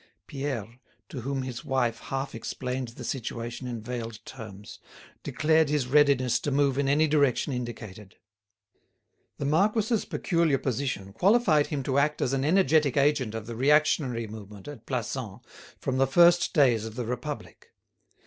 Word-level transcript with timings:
Pierre, 0.25 0.79
to 1.09 1.21
whom 1.21 1.43
his 1.43 1.63
wife 1.63 1.99
half 1.99 2.33
explained 2.33 2.87
the 2.87 3.03
situation 3.03 3.67
in 3.67 3.83
veiled 3.83 4.17
terms, 4.25 4.79
declared 5.21 5.69
his 5.69 5.85
readiness 5.85 6.39
to 6.39 6.49
move 6.49 6.79
in 6.79 6.89
any 6.89 7.07
direction 7.07 7.53
indicated. 7.53 8.15
The 9.37 9.45
marquis's 9.45 10.05
peculiar 10.05 10.57
position 10.57 11.13
qualified 11.13 11.67
him 11.67 11.83
to 11.83 11.99
act 11.99 12.19
as 12.19 12.33
an 12.33 12.43
energetic 12.43 12.97
agent 12.97 13.35
of 13.35 13.45
the 13.45 13.55
reactionary 13.55 14.25
movement 14.25 14.67
at 14.67 14.87
Plassans 14.87 15.41
from 15.79 15.99
the 15.99 16.07
first 16.07 16.51
days 16.55 16.83
of 16.85 16.95
the 16.95 17.05
Republic. 17.05 17.67